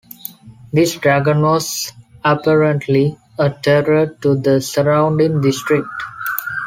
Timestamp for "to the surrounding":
4.23-5.41